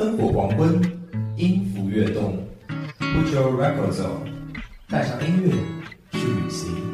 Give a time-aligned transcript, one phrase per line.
[0.00, 0.80] 灯火黄昏，
[1.36, 2.42] 音符跃动
[2.98, 4.32] ，Put your records on，
[4.88, 5.50] 带上音乐
[6.18, 6.89] 去旅行。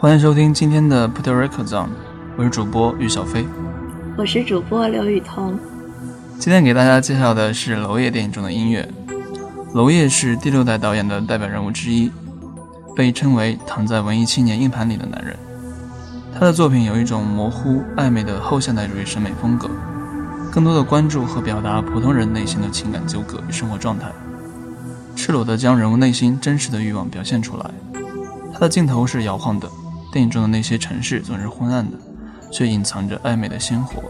[0.00, 1.90] 欢迎收听今天的 Put Your Records On，
[2.38, 3.44] 我是主播于小飞。
[4.16, 5.58] 我是主播刘雨桐。
[6.38, 8.88] 今天给大家介绍的是娄烨电影中的音乐。
[9.74, 12.10] 娄烨是第六代导演的代表人物之一，
[12.96, 15.36] 被称为躺在文艺青年硬盘里的男人。
[16.32, 19.68] 他的作品有一种模糊暧昧的后现代主义审美风格，
[20.50, 24.10] 更多的关注和表达普通人内心的情感纠葛与生活状态，
[25.14, 27.70] 赤裸地将人物内心真实的欲望表现出来。
[28.54, 29.70] 他的镜头是摇晃的，
[30.12, 31.96] 电影中的那些城市总是昏暗的，
[32.50, 34.02] 却隐藏着暧昧的鲜活。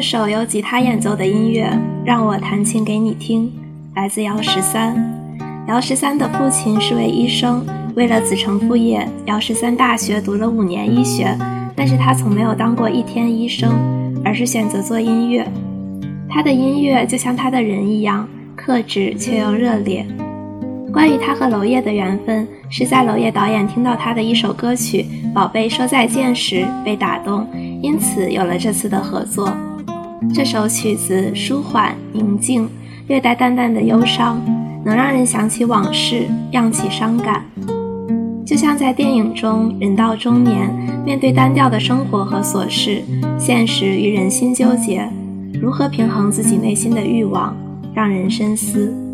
[0.00, 1.70] 这首由吉他演奏的音乐
[2.06, 3.52] 让我弹琴给你听，
[3.94, 4.96] 来自姚十三。
[5.68, 7.62] 姚十三的父亲是位医生，
[7.94, 11.36] 为了子承父业，姚十三大学读了五年医学，
[11.76, 13.70] 但是他从没有当过一天医生，
[14.24, 15.46] 而是选择做音乐。
[16.30, 20.06] 他的音乐就像他的人一样，克制却又热烈。
[20.90, 27.46] 关于他和娄烨的缘分，是在娄烨导演听到他的一首歌曲《宝贝说再见》时被打动，
[27.82, 29.52] 因此有了这次的合作。
[30.34, 32.68] 这首曲子舒缓宁静，
[33.08, 34.40] 略带淡淡的忧伤，
[34.84, 37.42] 能让人想起往事，漾起伤感。
[38.44, 40.70] 就像在电影中，人到中年，
[41.04, 43.02] 面对单调的生活和琐事，
[43.38, 45.08] 现实与人心纠结，
[45.60, 47.56] 如何平衡自己内心的欲望，
[47.94, 49.09] 让人深思。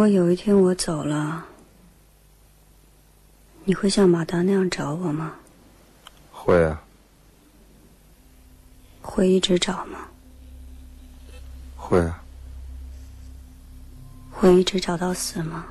[0.00, 1.44] 果有一天我走了，
[3.66, 5.34] 你会像马达那样找我吗？
[6.32, 6.82] 会啊，
[9.02, 10.08] 会一直找吗？
[11.76, 12.22] 会啊，
[14.30, 15.66] 会一直找到死吗？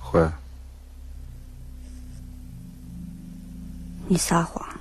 [0.00, 0.26] 会。
[4.08, 4.75] 你撒谎。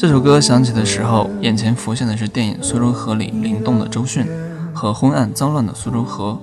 [0.00, 4.26] 这首歌响起的时候，眼前浮现的是电影《苏州河》里灵动的周迅
[4.72, 6.38] 和昏暗脏乱的苏州河。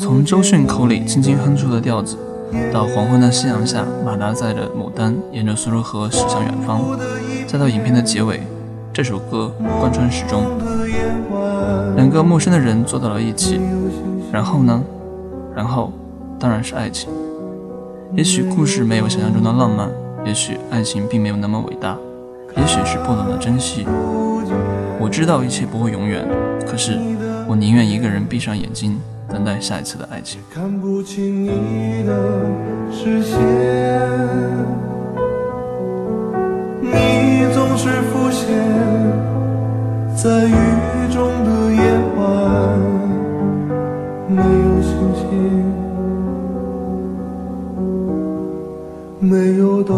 [0.00, 2.16] 从周迅口里轻轻哼出的调子，
[2.72, 6.80] 到黄昏的夕阳下，马达载着牡丹沿着苏州河驶向远方，
[7.46, 8.40] 再到影片的结尾，
[8.94, 10.44] 这首歌贯穿始终。
[11.96, 13.60] 两个陌生的人坐到了一起，
[14.32, 14.82] 然后呢？
[15.54, 15.92] 然后
[16.38, 17.10] 当然是爱情。
[18.14, 19.90] 也许故事没有想象中的浪漫，
[20.24, 21.98] 也许爱情并没有那么伟大，
[22.56, 23.86] 也许是不懂得珍惜。
[25.00, 26.26] 我知道一切不会永远，
[26.66, 26.98] 可是
[27.48, 28.98] 我宁愿一个人闭上眼睛，
[29.28, 30.40] 等待下一次的爱情。
[30.52, 32.12] 看不清你的
[32.90, 33.38] 视线，
[36.80, 38.48] 你总是浮现
[40.16, 41.82] 在雨中的夜
[42.16, 42.24] 晚，
[44.28, 45.22] 没有星星。
[49.20, 49.94] 没有灯，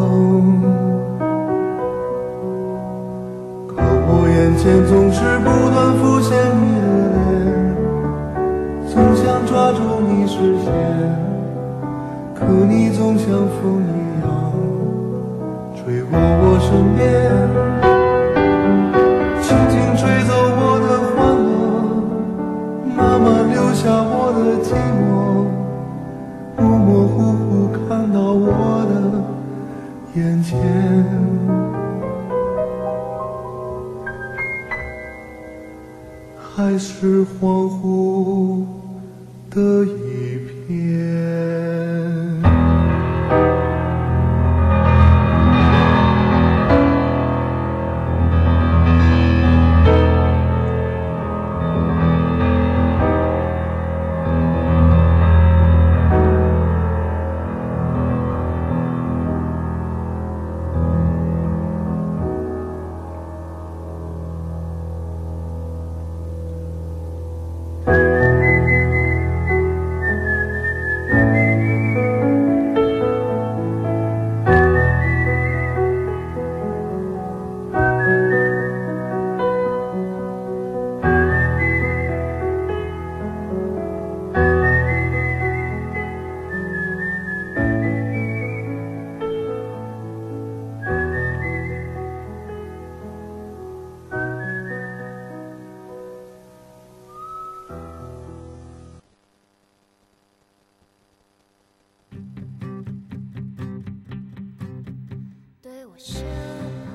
[4.46, 7.74] 眼前总是不断浮现你的脸，
[8.86, 10.72] 总想抓住你视线，
[12.32, 13.90] 可你总像风一
[14.22, 14.30] 样
[15.74, 17.02] 吹过我身边，
[19.42, 21.50] 轻轻吹走我的欢乐，
[22.94, 24.70] 慢慢留下我的寂
[25.02, 25.50] 寞，
[26.62, 28.46] 模模糊糊看到我
[28.86, 28.94] 的。
[30.14, 30.54] 眼前，
[36.68, 38.64] 还是恍惚
[39.48, 40.95] 的一片。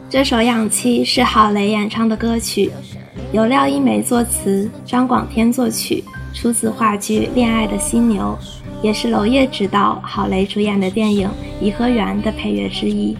[0.09, 2.71] 这首《氧气》是郝蕾演唱的歌曲，
[3.31, 6.03] 由廖一梅作词，张广天作曲，
[6.33, 8.37] 出自话剧《恋爱的犀牛》，
[8.83, 11.27] 也是娄烨执导、郝蕾主演的电影
[11.61, 13.17] 《颐和园》的配乐之一。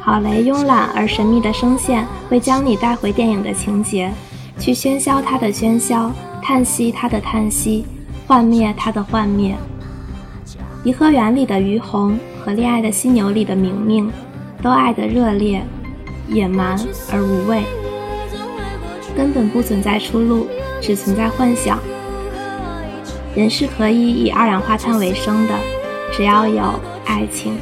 [0.00, 4.12] 郝蕾慵懒而神秘的声线会将你带回电影的情节，
[4.58, 7.86] 去喧嚣它的喧嚣，叹息它的叹息，
[8.26, 9.56] 幻灭它的幻灭。
[10.84, 14.10] 颐和园里的于红和恋爱的犀牛里的明明，
[14.64, 15.62] 都爱得热烈、
[16.26, 16.74] 野蛮
[17.12, 17.64] 而无畏，
[19.14, 20.46] 根本不存在出路，
[20.80, 21.78] 只存在幻想。
[23.36, 25.52] 人是可以以二氧化碳为生的，
[26.14, 26.62] 只要有
[27.04, 27.58] 爱情。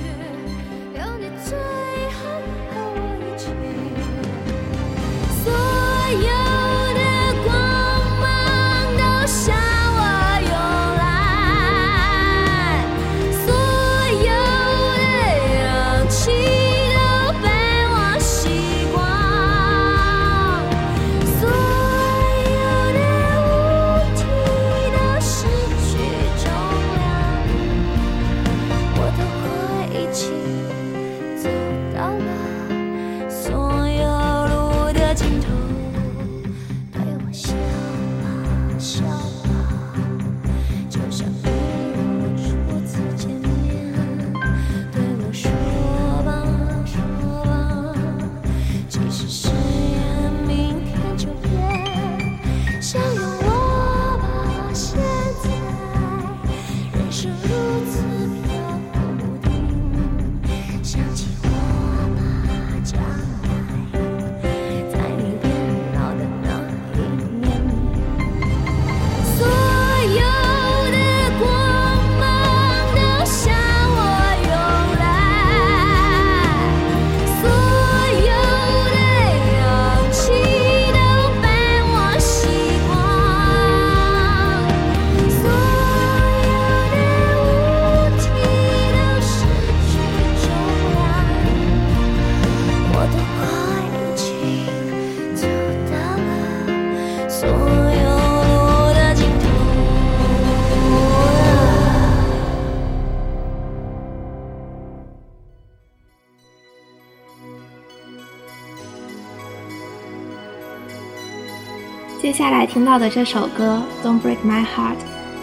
[112.23, 114.95] 接下来听到的这首歌《Don't Break My Heart》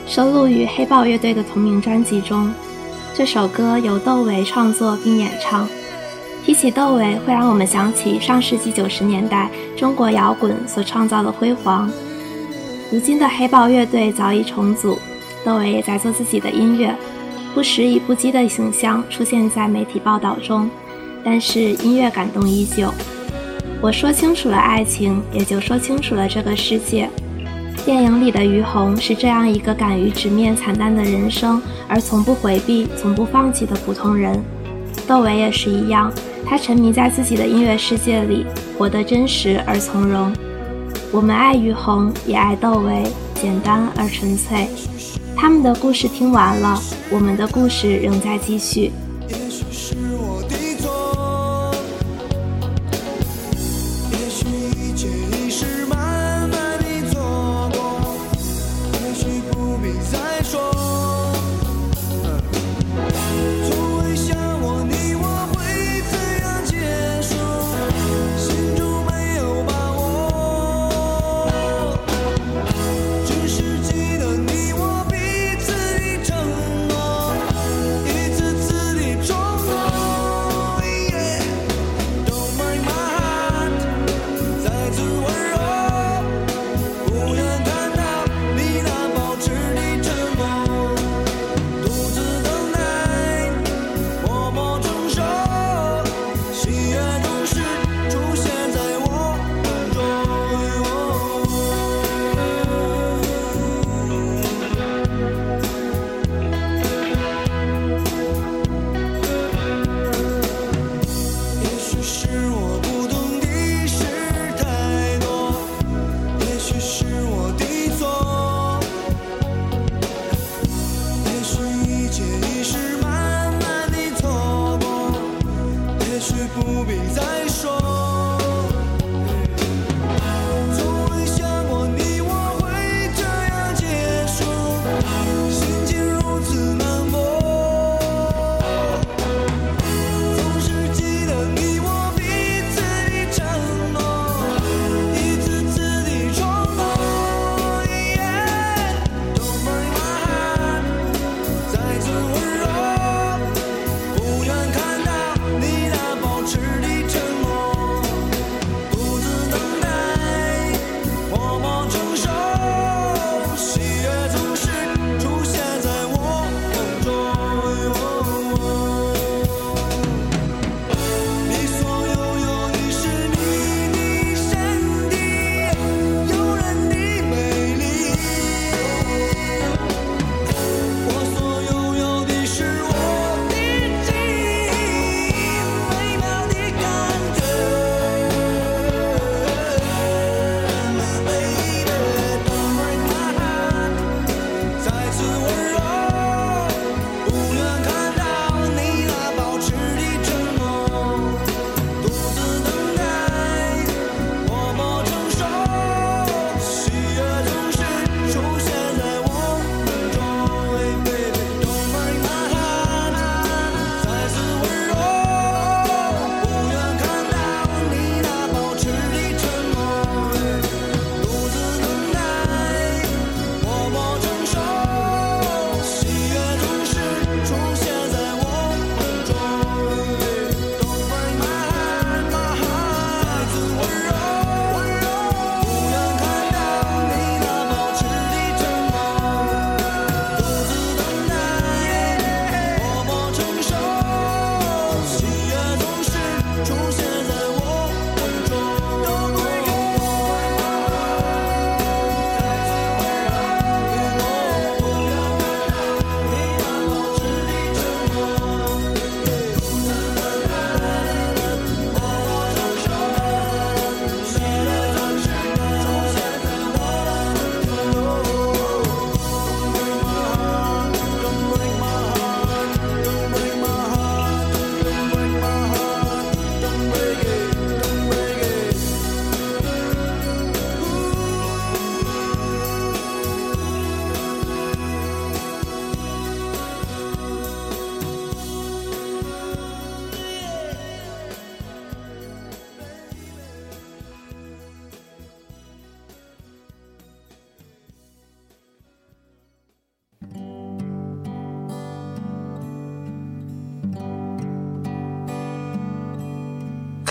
[0.08, 2.54] 收录于黑豹乐队的同名专辑中。
[3.14, 5.68] 这首歌由窦唯创作并演唱。
[6.46, 11.92] 提起窦唯，会让我们想起上世纪九十年代中国摇滚所创造的辉煌。
[12.90, 14.98] 如今的黑豹乐队早已重组，
[15.44, 16.96] 窦唯也在做自己的音乐，
[17.54, 20.70] 不时以不羁的形象出现在媒体报道中，
[21.26, 22.90] 但是音乐感动依旧。
[23.82, 27.10] 我说清楚了爱情，也就说清楚了这个世界。
[27.86, 34.38] 电影里的于红是这样一个敢于直面惨淡的人生，而从不回避、从不放弃的普通人。
[35.08, 36.12] 窦唯也是一样，
[36.46, 38.46] 他沉迷在自己的音乐世界里，
[38.78, 40.32] 活得真实而从容。
[41.10, 43.04] 我们爱于红，也爱窦唯，
[43.42, 44.68] 简单而纯粹。
[45.38, 46.78] 他们的故事听完了，
[47.10, 48.92] 我们的故事仍在继续。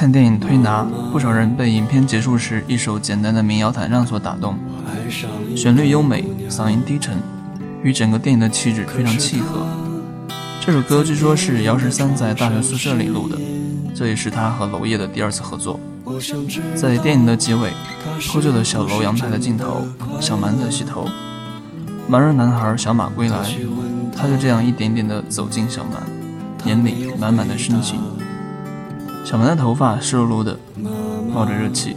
[0.08, 4.58] 看电影《推拿》，不少人被影片结束时一首简单的民谣弹唱所打动，
[5.54, 7.18] 旋律优美，嗓音低沉，
[7.82, 9.66] 与整个电影的气质非常契合。
[10.64, 13.36] 这首歌据说是姚十三在大学宿舍里录的，
[13.94, 15.78] 这也是他和娄烨的第二次合作。
[16.74, 17.70] 在电影的结尾，
[18.32, 19.86] 破旧的小楼阳台的尽头，
[20.22, 21.06] 小蛮在洗头，
[22.10, 23.36] 盲人男孩小马归来，
[24.16, 26.02] 他就这样一点点的走进小蛮，
[26.64, 28.00] 眼里满满的深情。
[29.28, 30.58] 小蛮的头发湿漉漉的，
[31.30, 31.94] 冒着热气。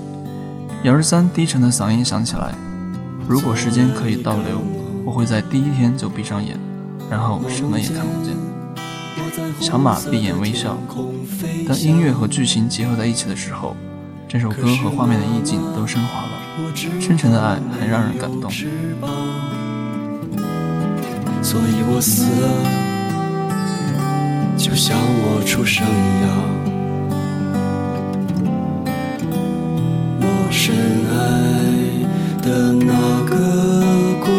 [0.84, 2.54] 姚十三低沉的嗓音响起来
[3.26, 4.62] ：“如果时间可以倒流，
[5.06, 6.60] 我会在第一天就闭上眼，
[7.10, 8.36] 然后什么也看不见。”
[9.62, 10.78] 小马闭眼微笑。
[11.65, 13.78] 当音乐和剧情结合在一起的时候，
[14.28, 16.32] 这首歌和画面的意境都升华了，
[17.00, 18.52] 深沉的爱很让人感动。
[21.41, 22.50] 所以我死了，
[24.58, 26.70] 就像我出生一样。
[30.63, 31.13] 深爱
[32.43, 32.93] 的那
[33.26, 33.34] 个
[34.24, 34.30] 姑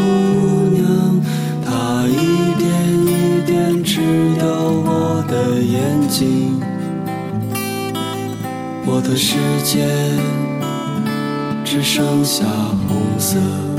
[0.71, 1.21] 娘，
[1.67, 2.65] 她一点
[3.09, 3.99] 一点吃
[4.37, 6.61] 掉我的眼睛。
[8.87, 9.85] 我的世界
[11.65, 12.45] 只剩下
[12.87, 13.72] 红色。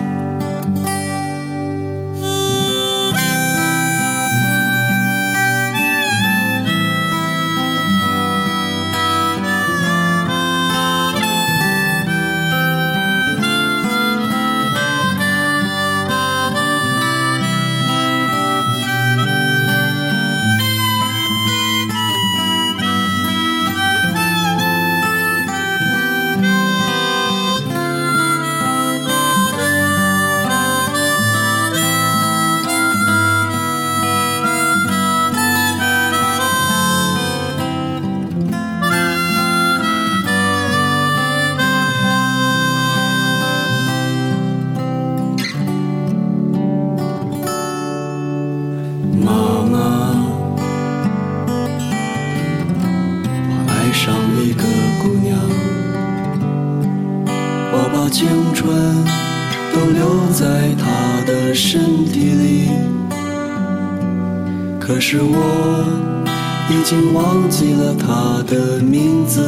[67.13, 69.41] 忘记了她的名字，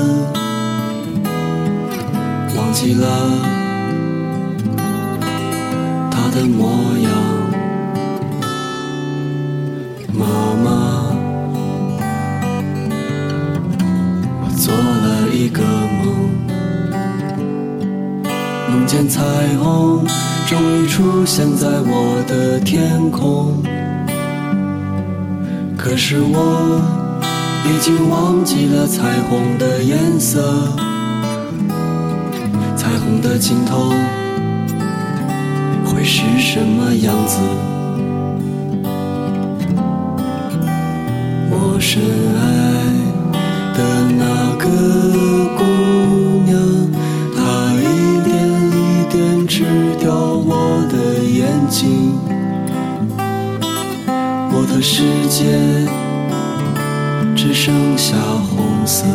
[2.56, 3.08] 忘记了
[6.12, 7.12] 她的模样。
[10.13, 10.25] 妈
[10.63, 10.69] 妈，
[14.41, 15.62] 我做了一个
[16.04, 16.06] 梦，
[18.69, 19.21] 梦见彩
[19.58, 20.06] 虹
[20.47, 23.63] 终于出现在我的天空。
[25.75, 26.82] 可是我
[27.67, 30.69] 已经忘记了彩虹的颜色，
[32.75, 33.91] 彩虹的尽头
[35.86, 37.39] 会是什么样子？
[41.51, 42.43] 我深爱
[43.73, 43.80] 的
[44.17, 44.23] 那
[44.58, 44.65] 个
[45.58, 45.63] 姑
[46.45, 46.54] 娘，
[47.36, 47.39] 她
[47.82, 47.84] 一
[48.23, 48.34] 点
[48.71, 49.65] 一点吃
[49.99, 52.17] 掉我的眼睛，
[54.51, 55.43] 我的世界
[57.36, 59.06] 只剩下红色。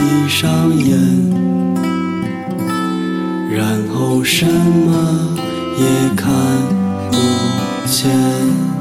[0.00, 0.98] 闭上眼，
[3.50, 5.36] 然后什么
[5.78, 5.84] 也
[6.16, 6.32] 看
[7.10, 7.16] 不
[7.86, 8.79] 见。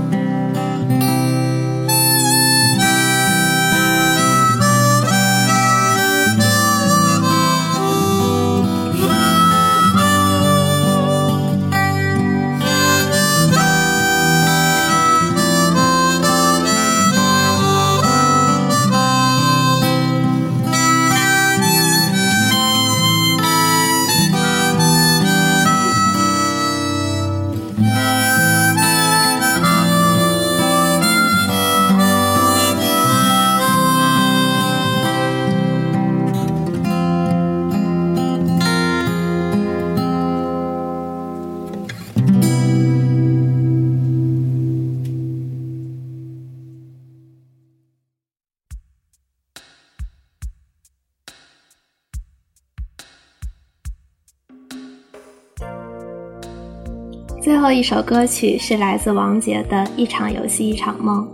[57.50, 61.28] 最后一首歌曲是来自王杰的《一场游戏一场梦》，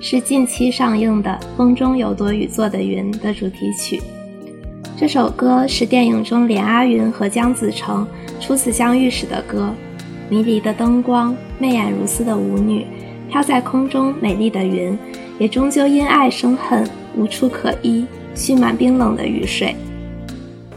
[0.00, 4.02] 是近期上映的《风中有朵雨做的云》的主题曲。
[4.98, 8.04] 这首歌是电影中连阿云和姜子成
[8.40, 9.72] 初次相遇时的歌。
[10.28, 12.84] 迷离的灯光，媚眼如丝的舞女，
[13.30, 14.98] 飘在空中美丽的云，
[15.38, 16.84] 也终究因爱生恨，
[17.16, 19.76] 无处可依，蓄满冰冷的雨水。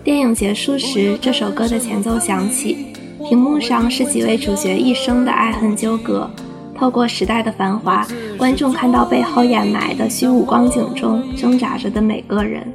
[0.03, 2.84] 电影结束时，这首歌的前奏响起，
[3.27, 6.29] 屏幕上是几位主角一生的爱恨纠葛。
[6.77, 8.05] 透过时代的繁华，
[8.37, 12.71] 观众看到背后掩埋的虚无光景中挣扎着的每个人。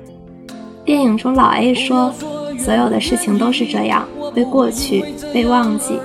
[0.85, 2.13] 电影中，老 A 说
[2.59, 5.99] ：“所有的事情都是这样，会过去，被忘记。”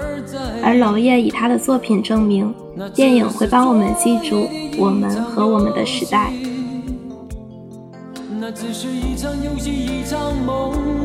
[0.61, 2.53] 而娄烨以他的作品证明，
[2.93, 6.31] 电影会帮我们记住我们和我们的时代。
[8.39, 11.04] 那只是一场游戏，一场梦。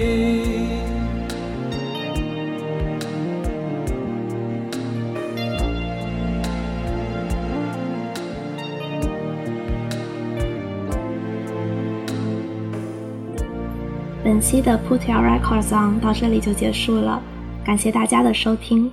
[14.31, 17.21] 本期的 Put Your Records On 到这里就结束了，
[17.65, 18.89] 感谢大家的收听。